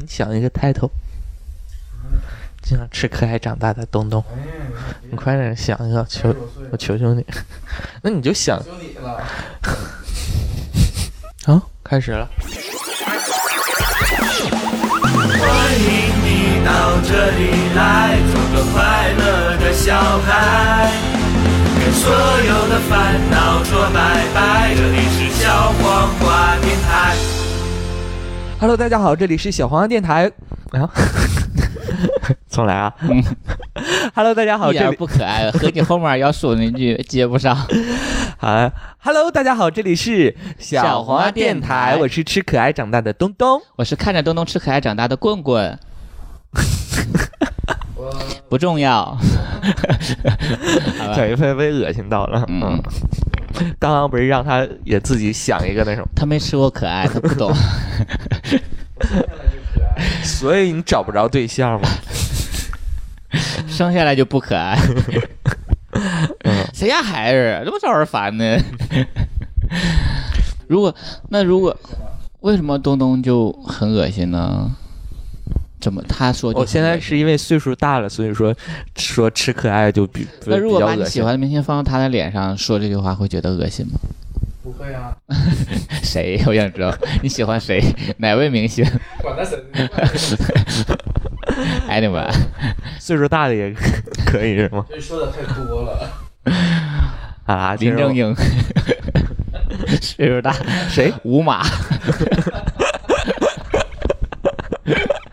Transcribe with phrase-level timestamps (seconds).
[0.00, 0.88] 你想一个 title，
[2.62, 4.38] 就像吃可爱长大的东东，哎，
[5.10, 6.34] 你快点想一个，求
[6.72, 7.22] 我求求你，
[8.02, 8.58] 那你就想。
[11.44, 12.26] 啊，开始了。
[15.38, 15.84] 欢迎
[16.24, 20.90] 你到这里来，做个快乐的小孩，
[21.78, 24.74] 跟所有的烦恼说拜拜。
[24.74, 27.39] 这里是小黄瓜电台。
[28.60, 30.30] Hello，大家好，这里是小黄鸭电台。
[30.72, 30.84] 啊，
[32.50, 32.94] 重来啊。
[34.14, 37.56] Hello，大家好，一点这里不可爱，和你后面要说那句接不上。
[38.36, 43.58] 好，Hello，大家好，这里是小黄鸭电台，我是吃可爱长大的东东。
[43.76, 45.78] 我是看着东东吃可爱长大的棍棍，
[48.50, 49.16] 不重要。
[51.16, 52.82] 小鱼飞被恶心到了，嗯嗯，
[53.78, 57.50] 刚刚不是让他也自己想一个那什么，他没吃过可爱，他不懂。
[60.38, 61.88] 所以你找不着对象嘛？
[63.68, 64.78] 生下来就不可爱，
[66.44, 68.58] 嗯，谁家孩子这么招人烦呢？
[70.66, 70.94] 如果
[71.28, 71.76] 那如果
[72.40, 74.70] 为什么东东就很恶心呢？
[75.80, 78.54] 怎么他说就我现在是因为岁数大了，所以说
[78.96, 83.92] 说吃可爱就比那如果把你喜欢的明星放到他的脸上说这句话，会觉得恶心吗？
[84.62, 85.16] 不会啊，
[86.02, 86.42] 谁？
[86.46, 87.82] 我想知道 你喜欢谁？
[88.18, 88.84] 哪位明星
[89.22, 89.58] 管他神。
[91.88, 92.30] ？Anyway，
[92.98, 93.74] 岁数大的也
[94.26, 94.84] 可以是吗？
[94.88, 96.10] 这说的太多了。
[97.46, 98.34] 啊，林正英，
[100.00, 100.52] 岁数大，
[100.88, 101.12] 谁？
[101.24, 101.62] 五马，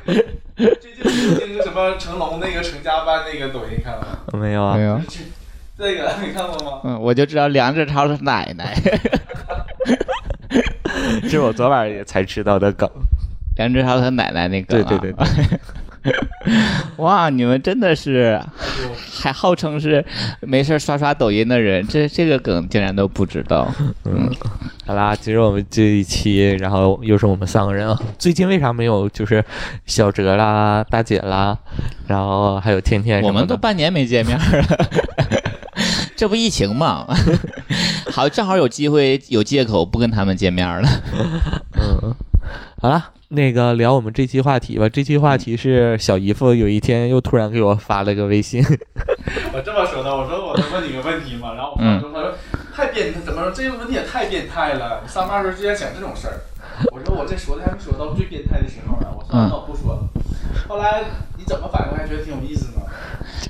[0.06, 4.40] 最近不是那个什么成龙那个成家班那个抖音看了吗？
[4.40, 4.84] 没有啊没？
[4.84, 5.00] 有，
[5.78, 6.82] 这个 你看过吗？
[6.84, 8.76] 嗯，我就知道梁志超是奶奶，
[11.24, 12.90] 这 是我昨晚也才知道的梗。
[13.58, 15.26] 梁志超他奶奶那个、啊，对对对
[16.04, 16.14] 对，
[16.98, 18.40] 哇，你们真的是
[19.22, 20.04] 还号称是
[20.42, 23.68] 没事刷刷抖音的人，这这个梗竟然都不知道。
[24.06, 24.30] 嗯，
[24.86, 28.00] 好啦，其实我们这一期，然后又是我们三个人啊。
[28.18, 29.44] 最近为啥没有就是
[29.86, 31.58] 小哲啦、大姐啦，
[32.08, 33.22] 然后还有天天？
[33.24, 34.46] 我们都半年没见面了，
[36.18, 37.06] 这不疫情嘛？
[38.12, 40.90] 好，正好有机会有借口不跟他们见面了。
[41.76, 42.16] 嗯，
[42.82, 44.90] 好了，那个聊我们这期话题吧。
[44.90, 48.64] 这期话题是小姨夫有一天又突然给我发了个微信，
[49.54, 51.54] 我这么说的，我说我能问你个问题吗？
[51.54, 52.34] 然后我嗯说他说
[52.74, 55.02] 太变态，怎么说这个问题也太变态了？
[55.06, 56.42] 你上班时候居然想这种事儿。
[56.92, 59.08] 我说我这说的还没说到最变态的时候呢。
[59.16, 60.10] 我说嗯那我不说了。
[60.68, 61.04] 后来
[61.38, 61.96] 你怎么反应？
[61.96, 62.82] 还觉得挺有意思呢。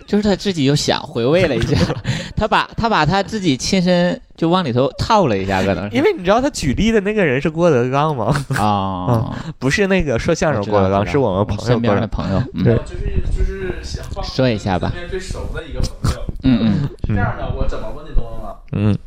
[0.07, 1.77] 就是他自己又想回味了一下，
[2.35, 8.33] 他把他把他自己亲身就往里头套了一下，可能是因为你知道他举例的那个人是郭德纲吗？
[8.57, 12.01] 啊， 不是那个说相声郭德纲，是我们朋友身边郭德纲。
[12.01, 16.23] 的朋友，嗯对就是就是想说一下吧身边最熟的一个朋友。
[16.43, 18.55] 嗯嗯是这样的，我怎么问的东东啊？
[18.71, 18.97] 嗯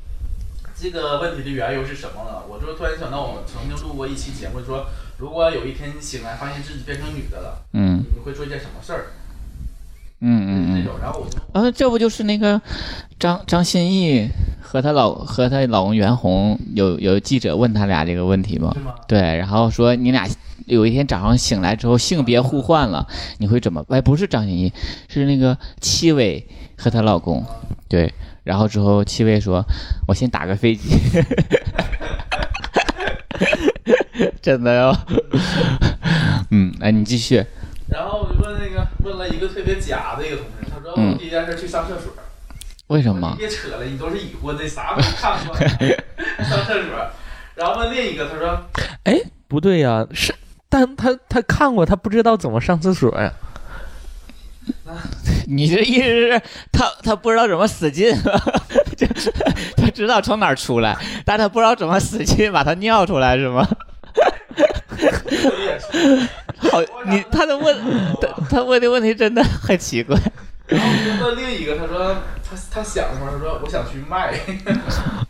[0.78, 2.43] 这个问题的缘由是什么呢？
[2.49, 4.87] 我就突然想到，我们曾经录过一期节目，说
[5.19, 9.06] 如果有一天你醒来发现自己变成女的了，嗯你会做一件什么事儿？
[10.21, 12.61] 嗯嗯嗯，然后我就啊，这不就是那个
[13.19, 14.29] 张张歆艺
[14.61, 18.75] 和她老和她老公袁弘有有记者问他俩这个问题吗？
[18.85, 18.95] 吗？
[19.09, 20.29] 对，然后说你俩
[20.67, 23.07] 有一天早上醒来之后性别互换了，
[23.39, 23.85] 你会怎么？
[23.89, 24.73] 哎，不是张歆艺，
[25.09, 27.45] 是那个戚薇和她老公。
[27.89, 28.13] 对，
[28.45, 29.65] 然后之后戚薇说
[30.07, 30.91] ：“我先打个飞机。
[34.43, 34.97] ”真的哟。
[36.51, 37.45] 嗯，哎，你继续。
[37.91, 42.12] 然后我就问那个问了一个特别假的一个同事，他说嗯我第一件事去上厕所。
[42.87, 43.34] 为什么？
[43.39, 45.55] 别扯了，你都是已婚的，啥没看过？
[46.45, 47.11] 上厕所。
[47.55, 48.59] 然后问另一个，他说
[49.05, 50.34] 哎，不对呀、是，
[50.69, 53.33] 但他他看过，他不知道怎么上厕所呀。
[55.47, 58.12] 你这意思是他他不知道怎么使劲，
[58.97, 59.33] 就是
[59.77, 63.67] 他知道从哪儿出来，但他不知道怎么使劲把它尿出来是吗？
[66.60, 67.76] 好，你他的问
[68.21, 70.16] 他他问的问题真的很奇怪。
[70.68, 70.80] 然
[71.18, 72.15] 后问另一个，他说
[72.48, 73.28] 他他想什么？
[73.33, 74.33] 他说我想去卖，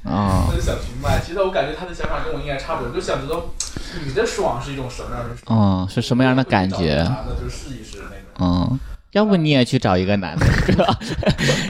[0.04, 1.18] 啊、他就想去卖。
[1.24, 3.46] 其实我感觉他的想法跟我应该差不多，就想知道
[4.04, 6.96] 你的爽是一种什么样的爽，嗯，是什么样的感觉？
[6.96, 8.18] 男的就试一试那种。
[8.38, 8.78] 嗯，
[9.12, 10.86] 要不你也去找一个男的， 是吧？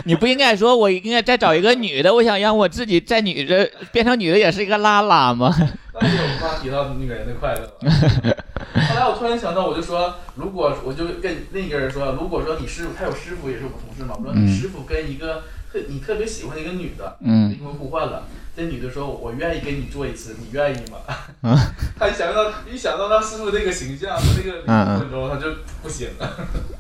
[0.05, 5.55] 你不应该说我应该再找一个女的，我想让我自己在女的变成女的也是一个拉拉吗？
[5.95, 7.77] 那就无法提到女人的快乐。
[7.81, 15.43] 后来我突然想到，我就说，如果我就跟另一个人说，如果说你师傅，他有师傅也是我同事嘛，我说你嗯师傅跟一个
[15.73, 18.25] 特你特别喜欢的一个女的，嗯灵魂互换了。
[18.57, 20.99] 这女的说：“我愿意跟你做一次，你愿意吗？”
[21.41, 21.57] 啊
[21.99, 25.47] 他一想到一想到他师傅那个形象和那个灵魂之后，他就
[25.83, 26.80] 不行了，就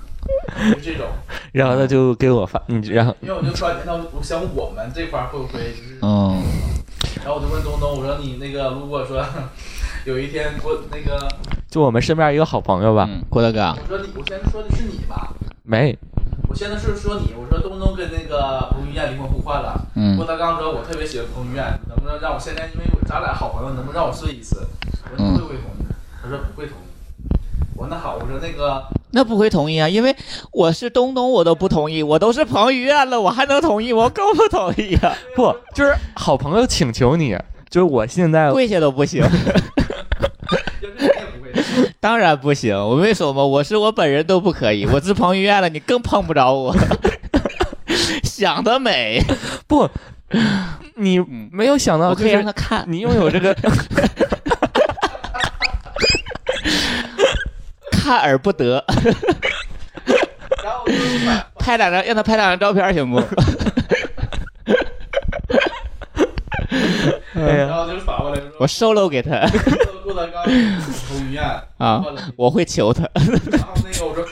[0.82, 1.06] 这种。
[1.52, 6.42] 然后他就给我发，你然后因为我就突然间到，我想我们这块儿会不会就是，嗯
[7.24, 9.24] 然后我就问东东，我说你那个如果说
[10.04, 11.28] 有一天我那个，
[11.68, 15.32] 就我们身边一个好朋友吧，嗯，郭德纲我说你，我现在说的是你吧？
[15.62, 15.96] 没
[16.48, 19.86] 我现在是说你，我说东东跟那个彭于晏灵魂互换了。
[19.94, 24.66] 嗯郭德纲说：“我特别喜欢彭于晏，能不能让我现在，因为咱俩好朋友，能不能让我睡一次？”
[25.12, 25.86] 我说：“你会不会同意？”
[26.20, 26.89] 他说：“不会同意。”
[27.80, 30.14] 我说：“那好。”我说：“那个，那不会同意啊，因为
[30.52, 33.90] 我是东东，我都不同意，我都是彭于晏了，我还能同意？
[33.90, 37.34] 我更不同意啊， 不就是好朋友请求你，
[37.70, 39.24] 就是我现在跪下都不行。
[41.98, 42.76] 当然不行。
[42.76, 43.46] 我为什么？
[43.46, 46.76] 我是我本人都不可以，我是彭于晏了，你更碰不着我。
[48.22, 49.22] 想得美，
[49.66, 49.88] 不，
[50.96, 51.18] 你
[51.50, 52.84] 没有想到我可以就是让他看。
[52.86, 53.54] 你拥有这个，
[58.10, 58.84] 看而不得，
[61.60, 63.18] 拍两张，让他拍两张照片行不？
[67.36, 69.48] 哎呀，然后就反过来说，我 solo 给他。
[70.02, 71.44] 郭德纲彭于晏
[71.78, 72.04] 啊，
[72.34, 73.08] 我会求他。
[73.14, 74.26] 然后那个我说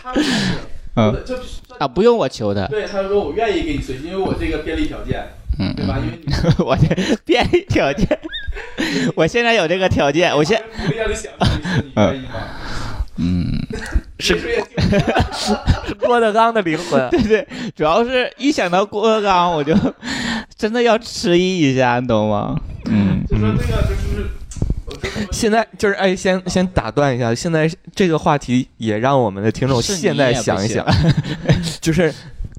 [0.97, 1.25] 嗯。
[1.25, 1.37] 就
[1.79, 5.25] 啊，不用我求他，对他说我愿意给你随，因为我这个便利条件，
[5.61, 5.99] 嗯对吧？
[6.05, 6.35] 因为你
[6.65, 8.19] 我的便利条件，
[9.15, 12.41] 我现在有这个条件，我现福利让你想象一次，你愿意吗？
[13.19, 13.53] 嗯，
[14.19, 14.35] 是。
[14.35, 14.65] 不是也
[15.33, 17.07] 是郭德纲的灵魂。
[17.11, 19.75] 对对，主要是一想到郭德纲，我就
[20.57, 22.57] 真的要迟疑一下，你懂吗？
[22.87, 23.23] 嗯。
[23.29, 30.87] 就说那个就是，现在就是哎，先先打断一下，现在这个话题也让我们的听众现在想一行想，
[31.81, 32.15] 就是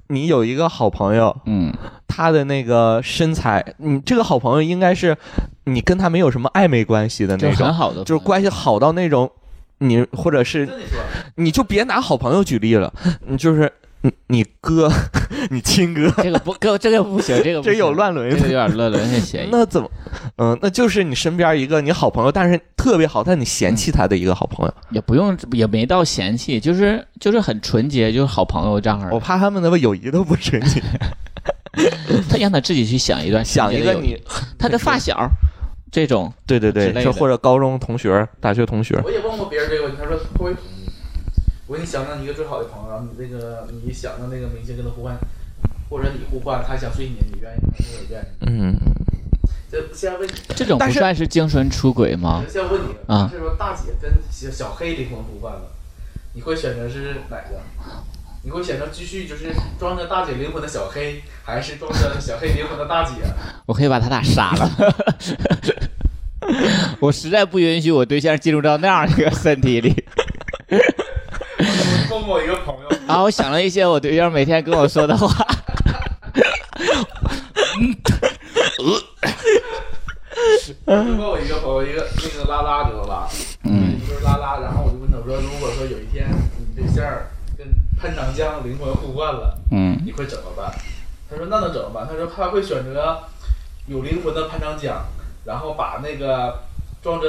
[0.07, 1.73] 你有一个好朋友，嗯。
[2.11, 5.15] 他的那个身材，你这个好朋友应该是
[5.65, 9.31] 你跟他没有什么暧昧关系的那种，很好的，就是关系好到那种，
[9.79, 10.69] 你或者是
[11.35, 12.93] 你就别拿好朋友举例了，
[13.27, 13.71] 你就是
[14.01, 14.89] 你你哥，
[15.51, 19.49] 你亲哥，这个不，哥这个不行，这个不这有乱伦这个有点乱伦的嫌疑。
[19.51, 19.89] 那怎么？
[20.37, 24.73] 嗯，那就是你身边一个你好朋友，但是特别好，但你嫌弃他的一个好朋友。
[24.91, 29.09] 也不用，也没到嫌弃，就是就是很纯洁，就是好朋友这样儿。
[29.11, 30.81] 我怕他们的友谊都不纯洁。
[32.29, 34.17] 他让他自己去想一段想一个你，
[34.57, 35.15] 他的发小
[35.91, 40.89] 这种，对对对，就或者高中同学、大学同学，我也问过别人这个问题，他说会不会同意？
[41.67, 45.17] 我说你想想你一个最好的朋友，然后你那个你想让那个明星跟他互换，
[45.89, 47.73] 或者你互换，他想睡你，你愿意吗？
[47.77, 48.25] 我愿意。
[48.41, 48.75] 嗯，
[49.71, 52.43] 这现在问，这种不算是精神出轨吗？
[52.49, 55.71] 现在问你，啊是说大姐跟小小黑灵魂互换了，
[56.33, 57.61] 你会选择是哪个？
[58.41, 63.15] 你会选择继续就是装着大姐灵魂的小黑，还是装着小黑灵魂的大姐？
[63.67, 64.69] 我可以把他俩杀了。
[66.99, 70.03] 我实在不允许我对象进入到那样一个身体里。
[72.09, 75.27] 问过我一个朋友，然后我想了一些我对象每天跟我说的话，
[80.85, 83.27] 问过我一个朋友，一个那个拉拉知道吧？
[83.63, 86.25] 嗯，就是拉拉，然后我就问他，我说如果说有一天
[86.57, 87.17] 你对象跟
[88.01, 90.71] 潘长江灵魂互换了，嗯你会怎么办？
[91.29, 92.07] 他说那能怎么办？
[92.07, 93.19] 他说他会选择
[93.87, 95.03] 有灵魂的潘长江，
[95.45, 96.59] 然后把那个
[97.01, 97.27] 装着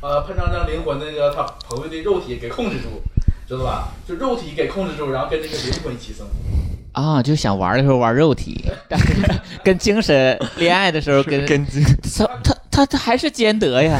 [0.00, 3.02] 呃潘长江灵魂那个他朋友的肉体给控制住，
[3.46, 3.88] 知道吧？
[4.06, 6.32] 就肉体给控制住，然后跟这个灵魂一起生活。
[7.00, 9.14] 啊，就想玩的时候玩肉体，但 是
[9.62, 13.98] 跟精神恋爱的时候跟 跟他他他他还是兼得呀，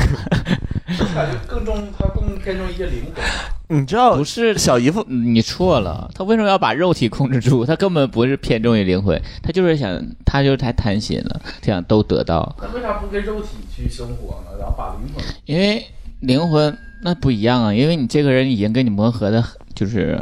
[1.14, 3.25] 感觉更重，他更偏重一些灵魂。
[3.68, 7.66] 你知道不是小姨夫嗯你错了，他为什么要把肉体控制住？
[7.66, 14.58] 他根本不是偏重于灵魂，他就是想，他就是太贪心了，他想都得到，那为啥不跟肉体去生活呢？
[14.58, 15.84] 然后把灵魂因为
[16.20, 19.44] 灵魂那不一样啊，因为你这个人已经跟你磨合的，
[19.75, 20.18] 就是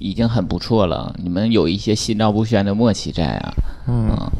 [0.00, 3.52] 已经很不错了，你们有一些心照不宣的默契在啊，
[3.86, 4.32] 嗯，啊，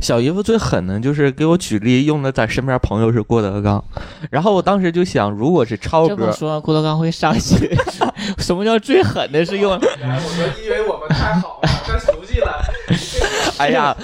[0.00, 3.82] 小姨夫最狠的就是给我举例，用的在身边朋友是郭德纲，
[4.30, 7.58] 然后我当时就想，如果是超哥，这么说郭德纲会伤心。
[8.38, 9.72] 什么叫最狠的是用？
[9.72, 12.64] 我说，因为我们太好了，太熟悉了。
[13.58, 13.96] 哎呀，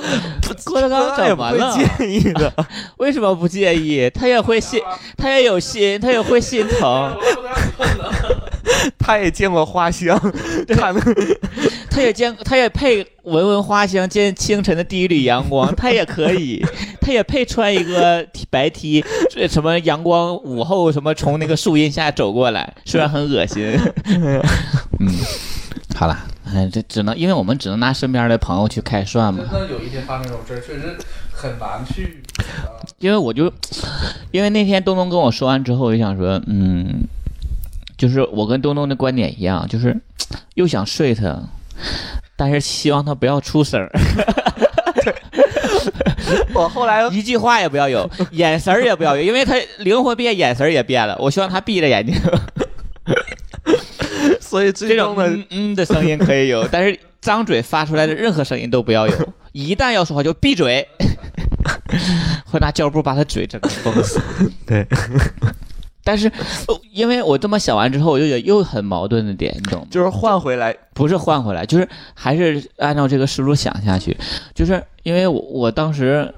[0.64, 1.76] 郭德纲怎么了？
[1.76, 2.52] 介意的。
[2.98, 4.08] 为什么不介意？
[4.10, 4.80] 他也会心，
[5.16, 7.16] 他也有心，他也会心疼。
[8.98, 10.18] 他也见过花香，
[10.68, 10.94] 看
[11.92, 16.64] 他也见，他也配闻闻花香，见清晨的第一缕阳光， 他也可以，
[17.00, 23.78] 他也配穿一个白 T，这什么阳光午后什么从那个树荫下走过来，虽然很恶心。
[24.98, 25.08] 嗯，
[25.94, 29.60] 好了，哎，这只能因为我们只能拿身边的朋友去开涮嘛真。
[29.60, 30.96] 的有一天发生这种事儿，确实
[31.30, 32.22] 很难去。
[32.64, 33.52] 啊因为我就，
[34.30, 37.02] 因为那天东东跟我说完之后，我就想说，嗯，
[37.98, 40.00] 就是我跟东东的观点一样，就是
[40.54, 41.36] 又想睡他，
[42.36, 43.90] 但是希望他不要出声儿，
[46.54, 51.16] 我后来一句话也不要有，眼神儿也不要有，因为他灵魂变，眼神儿也变了。
[51.18, 52.14] 我希望他闭着眼睛，
[54.40, 60.86] 所以最这种终的嗯嗯的声音可以有，但是张嘴发出来的任何声音都不要有，一旦要说话就闭嘴，
[62.46, 64.20] 会拿胶布把他嘴整个封死。
[64.66, 64.86] 对，
[66.04, 66.26] 但是，
[66.66, 69.86] 呃因为我这么想完之后，我就有又很矛盾的点，你懂吗？
[69.90, 74.16] 就是换回来，不是换回来，就是还是按照这个思路想下去，
[74.54, 76.34] 就是因为我我当时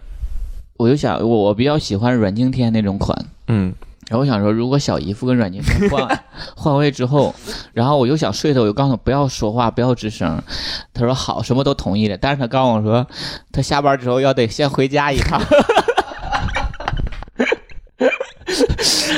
[0.76, 3.18] 我就想，我我比较喜欢阮经天那种款，
[3.48, 3.72] 嗯，
[4.08, 7.34] 然后我想说，如果小姨夫跟阮经天换 换位之后，
[7.72, 10.40] 然后我又想睡他，我就告诉他不要说话，不要吱声。
[10.92, 13.06] 他说好，什么都同意了，但是他告诉我说，
[13.50, 15.40] 他下班之后要得先回家一趟。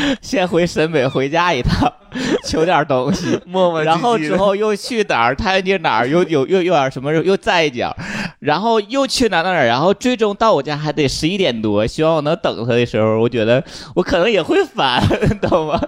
[0.21, 1.93] 先回沈北回家一趟，
[2.45, 5.35] 求点东西， 磨磨然后之后又去哪儿？
[5.35, 7.12] 他那哪儿又有又又点什么？
[7.12, 7.95] 又再一脚，
[8.41, 9.67] 然后又去哪哪哪儿？
[9.67, 11.87] 然后最终到我家还得十一点多。
[11.87, 13.62] 希望我能等他的时候，我觉得
[13.95, 15.03] 我可能也会烦，
[15.41, 15.81] 懂吗？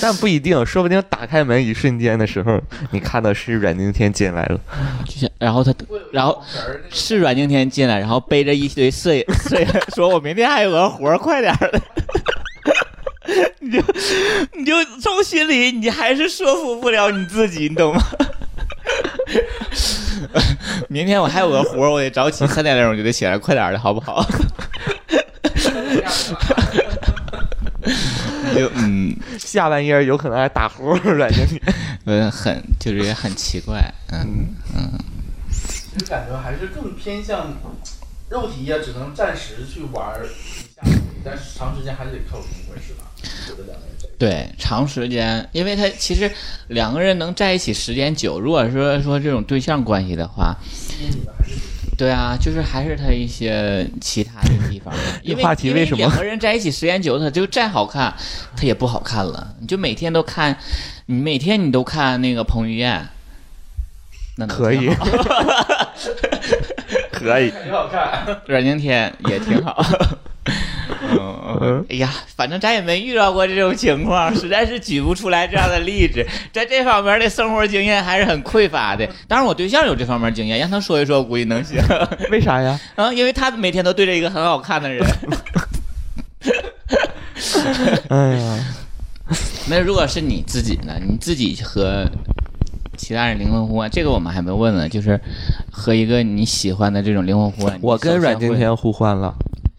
[0.00, 2.58] 但不一定，说不定打开门一瞬间的时候，
[2.90, 4.58] 你看到是阮经天进来了，
[5.38, 5.72] 然后他
[6.10, 6.42] 然后
[6.90, 11.80] 是阮经天进来，然后背着一堆摄影摄影，说我明天还有个活儿，快点儿的。
[13.60, 13.80] 你就
[14.56, 18.02] 你就从心里你还是说服不了你自己，你懂吗？
[20.88, 24.24] 明天我还有个活儿，我得早起，三点钟就得起来，快点儿的好不好？
[28.44, 31.60] 你就嗯下半夜有可能还打呼，阮经天。
[32.04, 33.80] 嗯很就是也很奇怪，
[34.12, 34.48] 嗯
[35.96, 37.54] 就感觉还是更偏向
[38.28, 40.28] 肉体呀，只能暂时去玩儿一
[40.74, 40.82] 下，
[41.24, 43.01] 但是长时间还是得靠灵魂，是吧？
[44.18, 46.30] 对，长时间，因为他其实
[46.68, 50.56] 两个人能在一起时间久，如果说说这种对象关系的话，
[51.98, 54.94] 对啊，就是还是他一些其他的地方。
[55.24, 58.14] 因为话题因为为什么两个人在一起时间久，他就再好看，
[58.56, 59.54] 他也不好看了。
[59.60, 60.56] 你就每天都看，
[61.06, 63.04] 你每天你都看那个彭于晏，
[64.36, 64.88] 那能可以
[67.10, 68.40] 可以，挺好看。
[68.46, 69.84] 阮经天也挺好。
[71.60, 76.24] 嗯，哎呀，反正咱也没遇到过这种情况，实在是举不出来这样的例子。
[76.52, 79.08] 在这方面的生活经验还是很匮乏的。
[79.28, 81.78] 当然，我对象有这方面经验，让他说一说，我估计能行。
[82.30, 82.78] 为啥呀？
[82.96, 85.04] 啊，因为他每天都对着一个很好看的人。
[88.08, 88.58] 哎呀，
[89.68, 90.94] 那如果是你自己呢？
[91.06, 92.06] 你自己和
[92.96, 94.88] 其他人灵魂互换，这个我们还没问呢。
[94.88, 95.18] 就是
[95.70, 99.34] 和一个你喜欢的这种灵魂互换，我跟阮经，天互换了，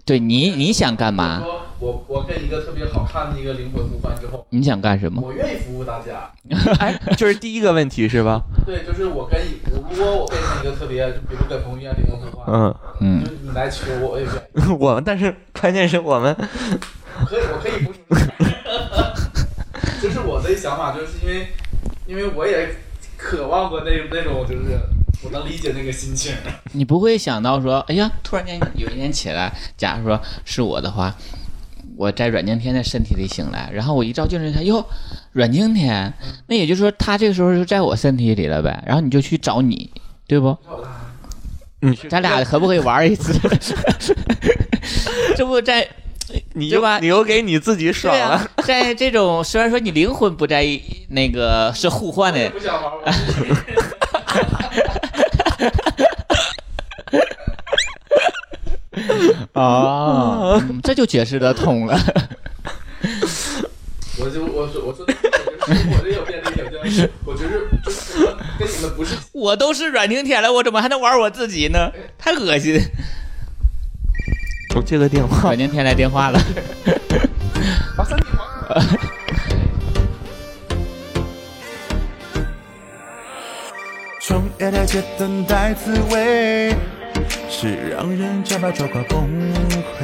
[0.06, 1.42] 对你你想干嘛？
[1.80, 5.22] 我我跟一个特别好看的一个灵魂互换之后，你想干什么？
[5.22, 6.32] 我愿意服务大家。
[6.80, 8.42] 哎，就是第一个问题是吧？
[8.66, 9.60] 对，就是我跟一
[9.92, 14.72] 如果我变成一个特别，就比如跟彭于晏灵魂互换，嗯，嗯就，你来求我，我也愿意。
[14.80, 16.34] 我们但是关键是我们
[17.26, 18.28] 可以，我可以不听。
[20.02, 21.48] 就是我的想法，就是因为
[22.08, 22.76] 因为我也
[23.18, 24.78] 渴望过那那种，就是
[25.24, 26.34] 我能理解那个心情。
[26.74, 31.16] 你不会想到说，哎呀，突然间有一天起来，假如说是我的话，
[31.96, 34.86] 我在阮经天的身体里醒来，然后我一照镜子一看，哟，
[35.32, 36.14] 阮经天，
[36.48, 39.90] 那也就是说他这个时候就在我身体里了呗，然后你就去找你，
[40.28, 40.58] 对不？
[42.10, 43.34] 咱俩可不可以玩一次？
[45.36, 45.88] 这不在
[46.54, 53.54] 你就吧又你又给你自己爽了，啊，在这种虽然说你灵魂不在一那个是互换的，不想玩我自己。
[59.54, 61.98] 哦， 嗯这就解释得通了。
[64.20, 67.52] 我就我说我说的，就是我这有便利条件，我觉得
[67.84, 68.14] 就是
[68.60, 71.92] 跟你们不是我都是阮经天了，我怎么还能玩我自己呢？
[72.18, 72.80] 太恶心！
[74.76, 76.40] 我接个电话阮，经天来电话了，
[77.98, 78.26] 把身体
[78.68, 78.82] 还。
[84.22, 86.74] 从夜台街等待滋味，
[87.50, 89.28] 是让人加把抓狂崩
[89.72, 90.04] 溃。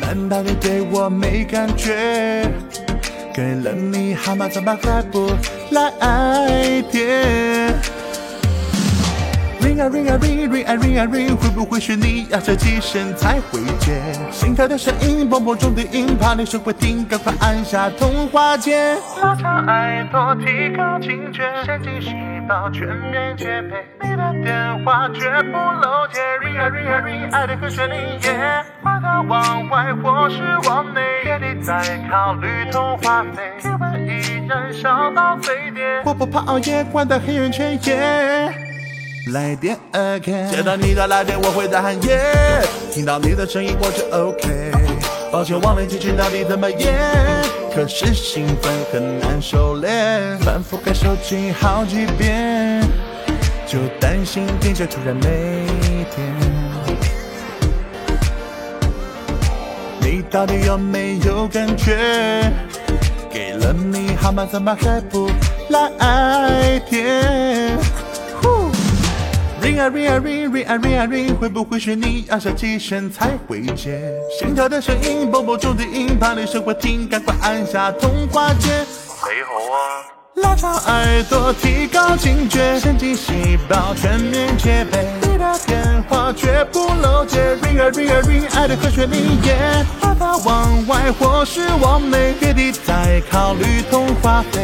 [0.00, 2.48] 难道你对我没感觉？
[3.34, 5.30] 给了你号码，怎么还不
[5.72, 7.74] 来电？
[9.60, 14.00] 铃 ring 啊 ring 啊 ring ring 啊 ring 啊 ring，会不会是你要设几声才会接？
[14.30, 18.96] 心跳的声音，蹦蹦中的音，怕你手会停，赶快按下通话键。
[19.20, 22.14] 拉长耳朵，提高警觉，神经细
[22.48, 26.20] 到全面戒备，你的电话绝不漏接。
[26.40, 38.52] ring 啊 ring 啊 ring，爱的和弦里耶，挂到往外或是往内，别地再考虑通话费，体温已燃烧到沸点，我不怕熬夜，关到黑眼圈，yeah。
[39.32, 42.62] 来电 again，接到你的来电，我会大喊耶，
[42.92, 44.72] 听到你的声音我就 OK。
[45.32, 46.94] 抱歉忘了进去到底怎么演，
[47.76, 52.80] 可是兴奋很难收敛，反复看手机好几遍，
[53.66, 55.66] 就担心电池突然没
[56.16, 56.26] 电。
[60.00, 62.50] 你到底有没有感觉？
[63.30, 65.30] 给了你号码怎么还不
[65.68, 67.76] 来电？
[69.76, 74.10] 呼 ring 啊 ring 啊 ring ring 啊 ring 啊 ring，会不会是你按下几声才会接？
[74.38, 78.86] 心跳的声音，蹦蹦中的音，怕你手会停，赶快按下通话键。
[78.86, 80.06] 你好啊，
[80.36, 85.06] 拉长耳朵，提高警觉，神经细胞全面戒备。
[85.20, 94.62] 你的电话绝不漏接，ring 啊 ring 啊 ring，爱的和弦里耶，把它往外或是往内，别地再考虑通话费，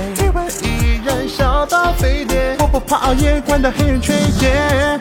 [1.05, 5.01] 燃烧到沸点，我不怕熬夜，关到黑眼圈耶。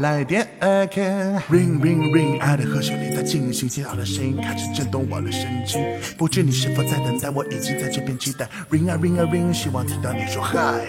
[0.00, 5.80] 来电 again，ring ring ring，爱的和弦里在进行，接到的声音开始震动我的神经。
[6.18, 8.48] 不知你是否在等待，我已经在这边期待。
[8.70, 10.82] ring 啊 ring 啊 ring，希望听到你说 hi。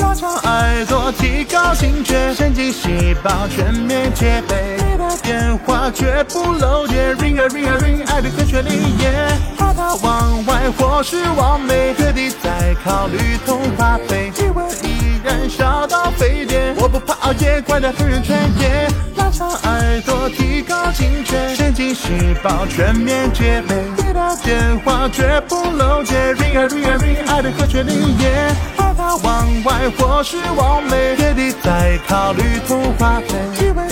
[0.00, 4.81] 拉长耳朵，提高警觉，神经细胞全面戒备。
[5.22, 18.88] 电话绝不漏接，ring 啊 ring 啊 ring，爱的和弦里耶，把它往外或是往内，决定再考虑通话费，体温已燃烧到沸点，我不怕熬夜，关掉黑眼圈耶。
[19.16, 23.74] 拉长耳朵，提高警觉，神经细胞全面戒备。
[23.96, 33.88] 你的电话绝不漏接，ring 啊 ring 啊 ring，爱的和弦里耶，把它往外或是往内，决定再考虑通话费，体温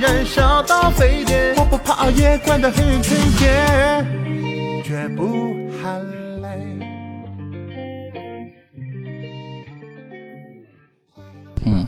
[0.00, 6.00] 燃烧到沸点，我不怕熬夜，关掉黑眼圈耶，绝不喊
[6.40, 6.48] 累。
[11.66, 11.86] 嗯，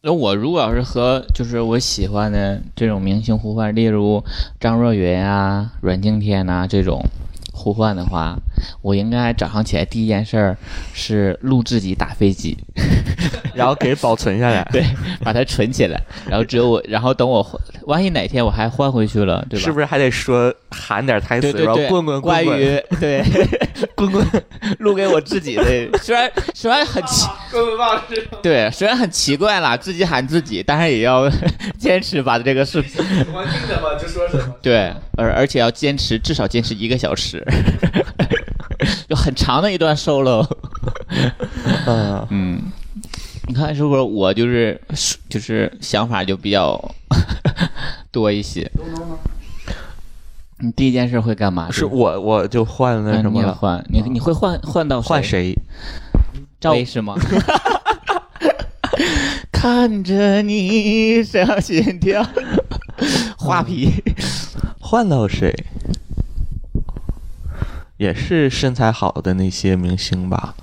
[0.00, 4.24] 那我如果要是和就是我喜欢的这种明星互换，例如
[4.58, 7.04] 张若昀啊、阮经天呐、这种
[7.52, 8.38] 互换的话，
[8.82, 10.56] 我应该早上起来第一件事儿
[10.92, 12.56] 是录自己打飞机，
[13.54, 14.66] 然后给保存下来。
[14.72, 14.84] 对，
[15.22, 19.64] 把它存起来，然后只有我，然后等我换，万一哪天我还换回去了，对吧？
[19.64, 23.22] 是不是还得说喊点台词，然后对对对，棍棍关于对
[23.94, 24.26] 棍棍，
[24.78, 25.64] 录给我自己的，
[26.02, 27.26] 虽然虽然很奇。
[27.50, 31.28] 棍棍棒是对，虽然很奇怪啦，自己喊自己，但是也要
[31.78, 32.92] 坚持把这个视频。
[32.92, 34.54] 喜欢听什么就说什么。
[34.60, 38.47] 对，而而且要坚持，至少坚持一个小时，就
[39.28, 40.42] 很长的一段 solo。
[41.86, 42.62] 嗯， 嗯，
[43.46, 44.80] 你看是不是我就是
[45.28, 46.82] 就是想法就比较
[48.10, 48.70] 多一些？
[50.60, 51.68] 你第一件事会干嘛？
[51.70, 55.22] 是我我就换那嗯什么了，你换你你会换换到换？
[55.22, 55.54] 谁？
[56.58, 57.14] 赵薇是吗？
[59.52, 62.26] 看着你上心跳，
[63.36, 63.92] 画皮。
[64.80, 65.52] 换到谁？
[67.98, 70.54] 也是身材好的那些明星吧，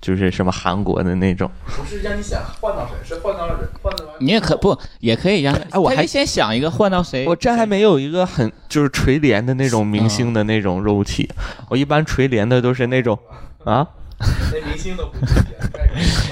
[0.00, 1.50] 就是什么韩国的那种。
[1.66, 7.26] 不是让你想换到谁，是换到人，换到你也可不也可以让，哎我还先想一个换到谁。
[7.26, 11.28] 我这还没有一个很就是垂帘的那种明星的那种肉体，
[11.68, 13.18] 我一般垂帘的都是那种
[13.64, 13.86] 啊，
[14.52, 15.34] 连明星都不是
[15.72, 15.90] 该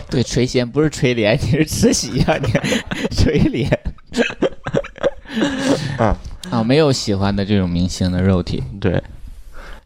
[0.08, 2.48] 对垂涎不是垂帘，你是慈禧呀、你
[3.14, 3.68] 垂帘。
[5.98, 6.16] 啊
[6.50, 9.02] 啊，没有喜欢的这种明星的肉体，对，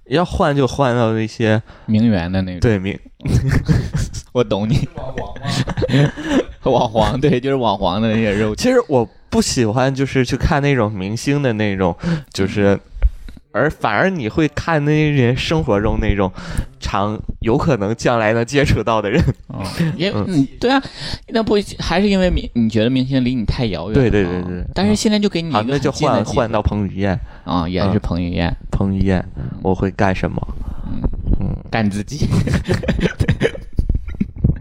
[0.08, 2.98] 要换就换到那些名媛的那种。，对名
[4.32, 6.12] 我懂你，网黄吗？
[6.70, 8.62] 网黄对，就是网黄的那些肉体。
[8.62, 11.96] 其实我不喜欢就是去看那种明星的那种，
[12.32, 12.78] 就是，
[13.52, 16.30] 而反而你会看那些人生活中那种
[16.78, 19.20] 常有可能将来能接触到的人。
[19.48, 19.64] 哦，
[19.96, 20.80] 因为嗯，对啊，
[21.28, 23.94] 那不还是因为明你觉得明星离你太遥远？
[23.94, 27.18] 对对对对啊但是现在就给你一那就换换到彭于晏。
[27.44, 29.24] 啊，也是彭于晏彭于晏，
[29.60, 30.40] 我会干什么？
[31.68, 32.28] 干自己，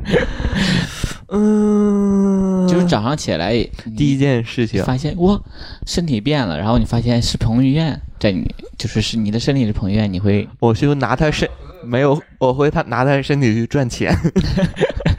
[1.30, 3.54] 嗯，就是早上起来
[3.96, 5.40] 第一件事情，发现哇，
[5.86, 8.44] 身体变了，然后你发现是彭于晏在你，
[8.76, 11.48] 就是是你的身体是彭于晏，你会我就拿他身
[11.84, 14.12] 没有，我会他拿他身体去赚钱。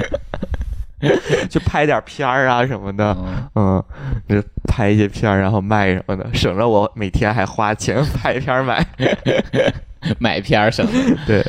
[1.48, 3.16] 去拍点片儿啊什么的，
[3.54, 3.82] 嗯
[4.28, 8.86] 嗯，就拍一些片儿然后卖什么的，省着我每天还花钱 拍片儿买。
[10.20, 11.16] 买片儿什么的。
[11.26, 11.44] 对，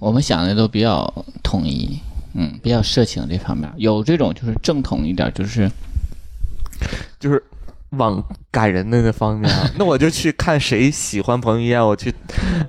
[0.00, 1.06] 我们想的都比较
[1.42, 1.98] 统一，
[2.32, 5.70] 嗯，比较色情这方面，有这种就是正统一点，就是
[7.20, 7.42] 就是
[7.90, 12.12] 往感人的那方面啊，那我就去看谁喜欢彭于晏，我去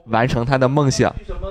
[0.08, 1.14] 完成他的梦想。
[1.26, 1.50] 什么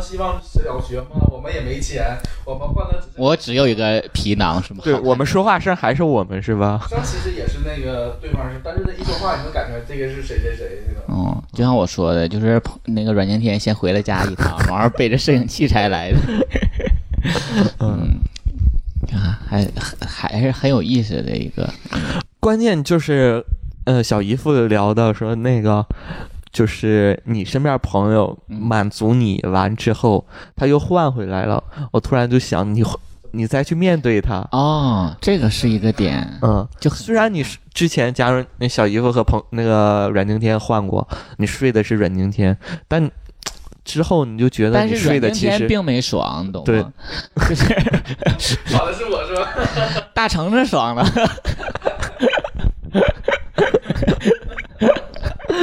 [0.00, 4.80] 希望小学嘛，我们也没钱，我们换的只是我只有一个皮囊，是吗？
[4.84, 6.80] 对我们说话声还是我们是吧？
[6.88, 11.02] 这其实也是那个对方是，但是一说话你能感觉这个是谁谁谁那种。
[11.08, 16.18] 嗯，就像我说的，就是那个阮经天先回了家一趟，完后背着摄影器材来的。
[17.80, 18.18] 嗯，
[19.12, 19.66] 啊，还
[20.06, 21.68] 还是很有意思的一个。
[22.40, 23.44] 关键就是，
[23.84, 25.84] 呃，小姨夫聊到说那个，
[26.52, 32.82] 就是你身边朋友满足你完之后，他又换回来了，我突然就想你，
[33.32, 34.46] 你再去面对他。
[34.52, 41.06] 哦，这个是一个点，嗯，就虽然你之前，假如那小姨夫和朋那个阮经天换过，
[41.36, 42.56] 你睡的是阮经天，
[42.88, 43.10] 但
[43.84, 46.92] 之后你就觉得你但是阮睡的其实经天并没爽，你懂对吗？
[47.48, 49.48] 就是跑的是我是吧？
[50.14, 51.06] 大橙子爽了。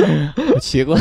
[0.62, 1.00] 奇怪，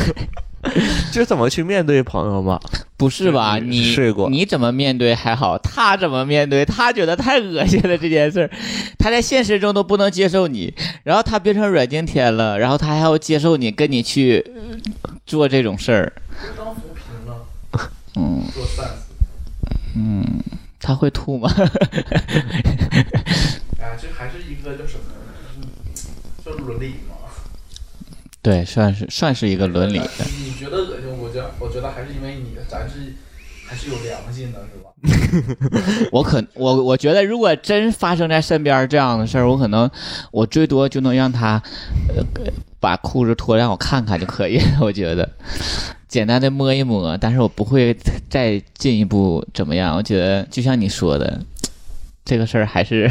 [1.13, 2.61] 这怎么去面对朋友嘛？
[2.97, 3.59] 不是吧？
[3.59, 6.65] 你你睡过你怎么面对还好，他怎么面对？
[6.65, 8.51] 他觉得太恶心了这件事儿，
[8.99, 14.63] 他在现实中都不能接受你，然后他变成阮经天了，然后他还要接受你，跟你去呃
[15.27, 16.13] 做这种事儿，
[16.57, 17.47] 当扶贫了，
[18.17, 18.93] 嗯做善事。
[19.97, 20.25] 嗯，
[20.81, 21.49] 他会吐吗？
[23.79, 25.05] 哎，这还是一个叫什么？
[26.45, 27.15] 就是叫伦理嘛。
[28.45, 30.25] 对，算是算是一个伦理的。
[30.39, 33.15] 你觉得恶心，我觉得我觉得还是因为你，咱是
[33.67, 34.91] 还是有良心的，是吧？
[36.13, 39.91] 我可我我觉得，如果真发生在身边这样的事儿，我可能
[40.31, 41.63] 我最多就能让他，
[42.15, 42.23] 呃，
[42.79, 44.79] 把裤子脱让我看看就可以了。
[44.85, 45.27] 我觉得
[46.07, 47.97] 简单的摸一摸，但是我不会
[48.29, 49.97] 再进一步怎么样。
[49.97, 51.41] 我觉得就像你说的，
[52.27, 53.11] 这个事儿还是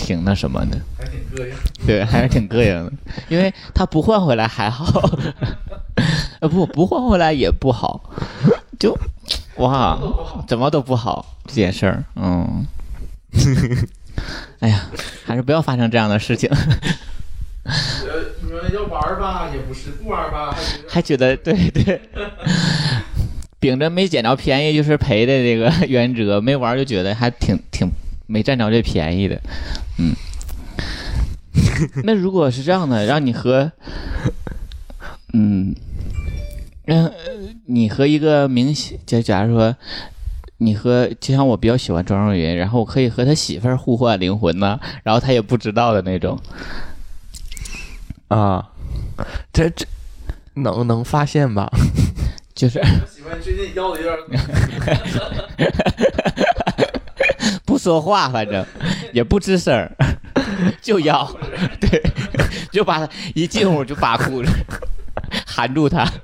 [0.00, 1.54] 挺那什么的，还挺膈应。
[1.86, 2.92] 对，还是挺膈应的。
[3.28, 4.84] 因为他不换回来还好，
[6.40, 8.00] 呃不不换回来也不好，
[8.78, 8.96] 就
[9.56, 9.98] 哇。
[10.48, 12.66] 怎么都不好这件事儿，嗯，
[14.60, 14.86] 哎呀，
[15.24, 17.70] 还是不要发生这样的事情，呃，
[18.42, 20.56] 你们要玩儿吧，也不是；不玩儿吧，
[20.88, 22.00] 还觉得还觉得对对，
[23.60, 27.88] 秉着没捡着便宜就是赔的这个原则，没玩就觉得还挺挺
[28.30, 29.40] 没占着这便宜的，
[29.98, 30.14] 嗯。
[32.04, 33.72] 那如果是这样的，让你和，
[35.32, 35.74] 嗯，
[36.84, 37.10] 让
[37.66, 39.76] 你和一个明星，就假如说。
[40.62, 46.38] 你和就像我比较喜欢庄若昀，然后我可以和他媳妇儿互换灵魂呢，然后他也不知道的那种。
[48.28, 48.68] 啊，
[49.54, 49.86] 这这
[50.56, 51.66] 能能发现吧？
[52.54, 54.34] 就是我喜欢最近腰的有点不
[57.80, 58.64] 说话，反正
[59.12, 59.90] 也不吱声儿，
[60.82, 61.26] 就要
[61.80, 62.02] 对，
[62.70, 64.50] 就把他一进屋就把裤子，
[65.46, 66.04] 含住他。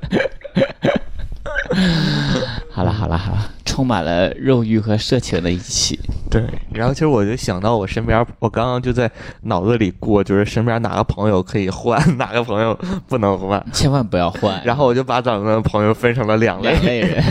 [2.71, 5.99] 好了好了好了，充满了肉欲和色情的一期。
[6.31, 9.11] 对，然后其实我就想到我身边，我刚刚就在
[9.43, 17.01] 脑子里过，就是身边哪个朋友可以换，哪个朋友不能换，千万不要换，然后我就把咱们的朋友分成了两类。
[17.01, 17.25] 人，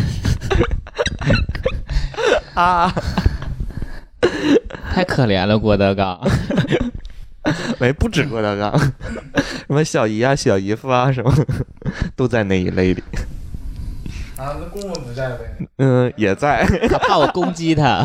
[2.56, 2.92] 啊，
[4.94, 6.20] 太可怜了，郭德纲。
[7.80, 8.76] 没不止郭德纲，
[9.68, 11.32] 什么小姨啊、小姨夫啊什么，
[12.16, 13.04] 都在那一类里。
[14.36, 15.56] 啊，那公公不在呗。
[15.78, 18.04] 嗯，也在，他怕我攻击他，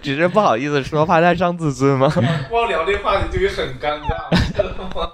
[0.00, 2.08] 只是不好意思说，怕他伤自尊嘛。
[2.48, 5.10] 光聊这话题就会很尴尬，知道吗？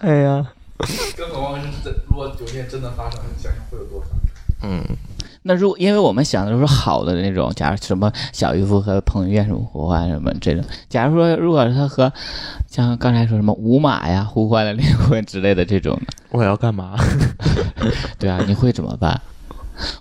[0.00, 0.46] 哎呀，
[1.16, 4.08] 更何况是真，如果有一天真的发生，你想想会有多尴尬？
[4.62, 4.84] 嗯，
[5.46, 12.10] 那如果因为我们想的都是好的那种，假如什么小渔夫和彭于晏什么互换什么这种，假如说如果是他和
[12.66, 16.96] 像刚才说什么五马呀互换了灵魂之类的这种的，我要干嘛？
[18.18, 19.20] 对啊，你会怎么办？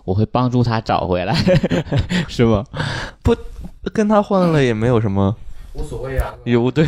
[0.06, 1.36] 我会帮助他找回来，
[2.30, 2.64] 是吗？
[3.92, 5.36] 跟他换了也没有什么
[5.74, 6.34] 无所谓啊。
[6.46, 6.86] 有对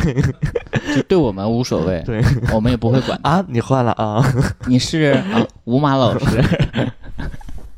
[0.96, 2.22] 就对我们无所谓，对
[2.54, 3.18] 我们也不会管。
[3.22, 4.24] 啊，你换了啊？
[4.66, 6.42] 你是啊，五马老师，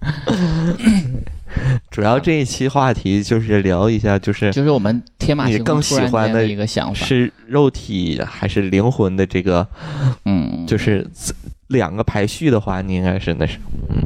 [1.91, 9.67] 主要这一期话题就是聊一下，就是就是我们天马你更行空突然喜欢的一个想法，是肉体还是灵魂的这个，
[10.25, 11.07] 嗯，就是
[11.69, 13.59] 两个排序的话，你应该是那是，
[13.91, 14.03] 嗯，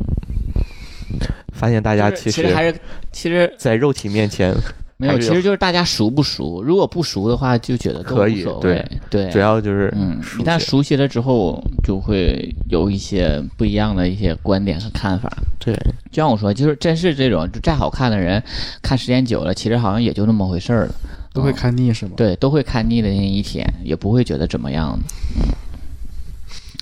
[1.52, 2.74] 发现大家其实其其实还是
[3.10, 4.54] 其实在肉体面前，
[5.02, 6.62] 没有，其实就是大家熟不熟。
[6.62, 8.84] 如果不熟的话，就觉得都可以无所谓。
[9.10, 15.28] 对，主要就是嗯，一旦熟悉了之后，就会有一些不一样的一些观点和看法。
[15.58, 15.74] 对，
[16.10, 18.42] 就像我说，就是真是这种就再好看的人，
[18.80, 20.94] 看时间久了，其实好像也就那么回事儿了。
[21.34, 22.12] 都会嗯看腻是吗？
[22.16, 24.98] 对，都会看腻的那一天，也不会觉得怎么样的。
[25.36, 25.48] 嗯，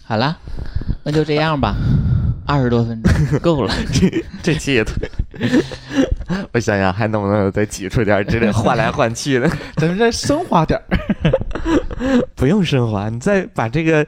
[0.04, 0.36] 好了，
[1.04, 1.76] 那就这样吧，
[2.46, 3.72] 二十多分钟够了。
[3.94, 4.94] 这这期也特。
[6.52, 10.84] 我想想还能不能再挤出点这类换来换去的， 咱们再升华点儿。
[12.34, 14.06] 不用升华，你再把这个，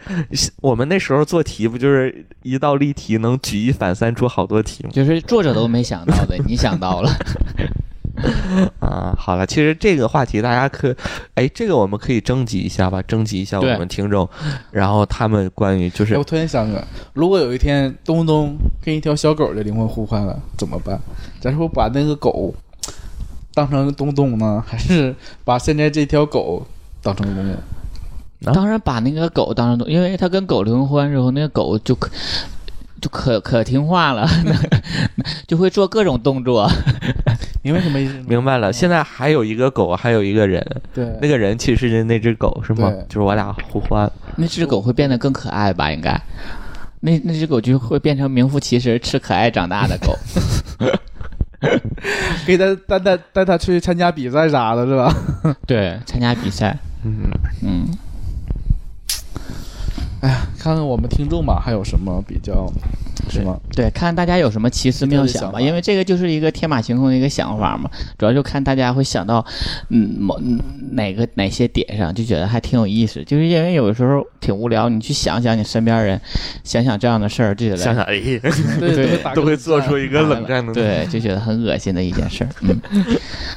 [0.60, 4.90] 我们那时候做题不就是一道例题能举一反三出好多题吗？
[4.92, 7.10] 就是作者都没想到的，你想到了。
[8.80, 10.94] 啊，好了，其实这个话题大家可，
[11.34, 14.28] 哎，这个我们可以征集一下吧，征集一下我们听众，
[14.70, 16.82] 然后他们关于就是哎我突然想个，
[17.12, 20.98] 如果有一天东东跟一条小狗的灵魂互换了，怎么办？
[21.40, 22.54] 咱是不是把那个狗
[23.54, 26.66] 当成东东呢，还是把现在这条狗
[27.02, 27.52] 当成东东？
[27.52, 27.58] 啊
[28.52, 32.10] 当然把那个狗当成东，因为他跟狗灵婚之后，那个狗就可
[33.00, 34.28] 就可可听话了，
[35.46, 36.68] 就会做各种动作。
[37.62, 38.14] 明白什么意思？
[38.26, 38.70] 明白了。
[38.74, 43.04] 现在还有一个狗，还有一个人，对，那个人其实是那只狗是吗对？
[43.08, 44.10] 就是我俩互换。
[44.36, 45.90] 那只狗会变得更可爱吧？
[45.90, 46.20] 应该，
[47.00, 50.18] 那那只狗就会变成名副其实吃可爱长大的狗。
[52.44, 55.14] 给他带带带他去参加比赛啥的，是吧？
[55.64, 57.30] 对，参加比赛，嗯，
[57.62, 57.86] 嗯，
[60.22, 62.66] 哎呀，看看我们听众吧，还有什么比较，
[63.30, 63.58] 是吗？
[63.74, 69.44] 对，看大家有什么奇思妙想吧，想因为这个就是一个天马行空的一个想法嘛，主要就看大家会想到，
[69.88, 70.60] 嗯，某嗯
[70.92, 73.22] 哪个哪些点上，就觉得还挺有意思。
[73.24, 76.20] 就是因为有的时候挺无聊，你去想想你身边人，
[76.64, 78.20] 想想这样的事儿，就觉得想想哎，
[78.80, 82.50] 对对都会做出一个冷战的。，对，就觉得很恶心的一件事儿。
[82.60, 82.80] 嗯，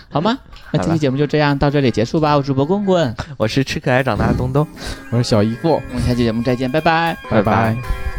[0.10, 0.38] 好吗？
[0.72, 2.36] 那这期节目就这样到这里结束吧。
[2.36, 4.68] 我主播棍棍，我是吃可爱长大的东东，
[5.10, 7.16] 我是小姨夫，我们下期节目再见，拜拜。
[7.30, 8.15] 拜拜。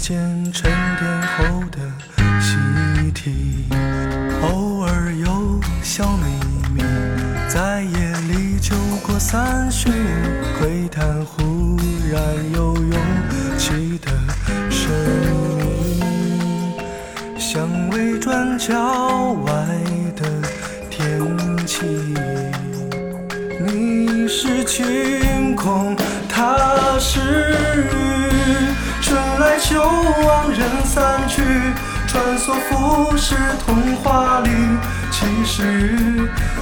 [0.00, 1.78] 间沉淀后的
[2.40, 3.79] 习题。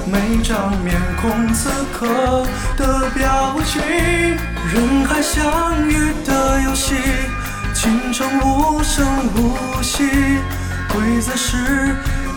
[0.05, 2.45] 每张面孔此刻
[2.77, 6.95] 的表情，人海相遇的游戏。
[7.73, 9.05] 倾城无声
[9.35, 10.03] 无息，
[10.91, 11.55] 规则是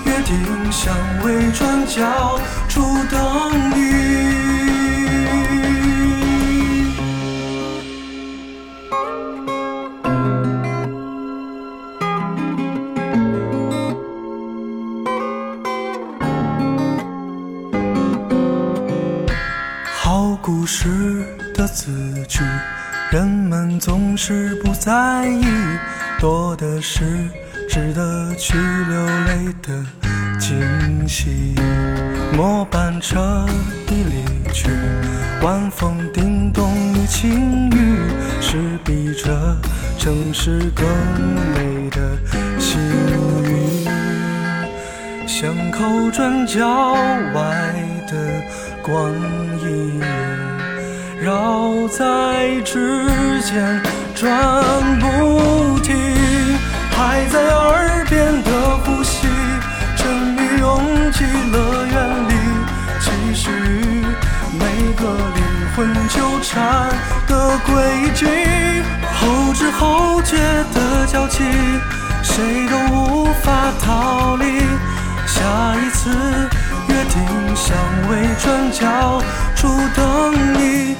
[0.04, 4.51] 约定相位转角处等你。
[21.62, 21.92] 的字
[22.26, 22.42] 句，
[23.12, 25.44] 人们总是不在意，
[26.18, 27.04] 多的是
[27.68, 29.86] 值得去流泪的
[30.40, 31.54] 惊喜。
[32.36, 33.46] 末班车
[33.88, 34.70] 已离去，
[35.40, 37.96] 晚风叮咚于轻语，
[38.40, 39.56] 是比这
[40.00, 40.84] 城市更
[41.54, 42.00] 美的
[42.58, 42.80] 幸
[43.44, 43.86] 运。
[45.28, 46.92] 巷口转角
[47.32, 47.72] 外
[48.08, 48.16] 的
[48.82, 49.12] 光
[49.62, 50.02] 阴，
[51.22, 53.06] 绕在指
[53.42, 53.80] 尖
[54.12, 54.28] 转
[54.98, 55.94] 不停，
[56.90, 59.28] 还在耳边的呼吸，
[59.96, 60.82] 沉迷拥
[61.12, 62.34] 挤乐园里。
[62.98, 63.50] 其实
[64.58, 65.06] 每个
[65.36, 65.44] 灵
[65.76, 66.90] 魂纠缠
[67.28, 68.26] 的轨迹，
[69.14, 70.36] 后知后觉
[70.74, 71.44] 的交集，
[72.24, 74.58] 谁都无法逃离。
[75.24, 75.40] 下
[75.76, 76.10] 一次
[76.88, 77.76] 约定相
[78.10, 79.22] 位转角
[79.54, 80.96] 处等你，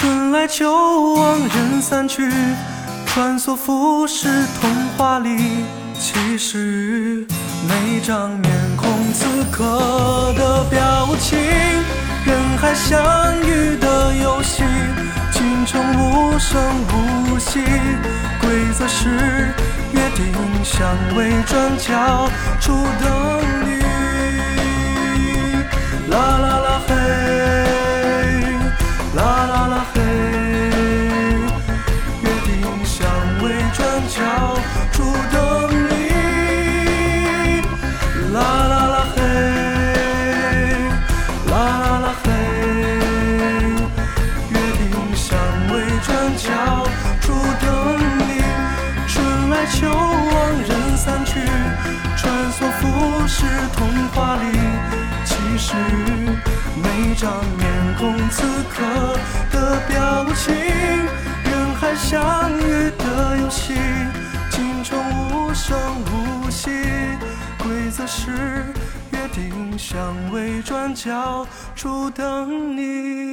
[0.00, 2.26] 春来秋往人散去，
[3.04, 5.28] 穿梭浮世童话里。
[5.92, 7.26] 其实
[7.68, 11.38] 每张面孔此刻的表情，
[12.24, 12.98] 人海相
[13.42, 14.62] 遇的游戏，
[15.32, 16.58] 进程无声
[16.88, 17.60] 无息，
[18.40, 19.06] 规则是
[19.92, 20.32] 约定
[20.64, 23.82] 相位转角处等你。
[26.10, 26.94] 啦啦啦嘿，
[57.20, 58.82] 张面孔此刻
[59.52, 63.74] 的表情，人海相遇的游戏，
[64.50, 66.70] 青春无声无息，
[67.58, 68.64] 规则是
[69.10, 70.00] 约定相
[70.32, 73.29] 位转角处等你。